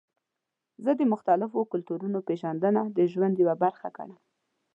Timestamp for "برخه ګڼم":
3.63-4.19